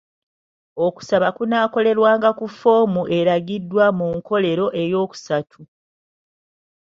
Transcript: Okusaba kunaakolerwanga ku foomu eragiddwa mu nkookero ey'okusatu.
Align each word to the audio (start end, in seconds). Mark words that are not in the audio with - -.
Okusaba 0.85 1.27
kunaakolerwanga 1.37 2.29
ku 2.39 2.45
foomu 2.57 3.01
eragiddwa 3.19 3.85
mu 3.97 4.05
nkookero 4.15 4.65
ey'okusatu. 4.81 5.61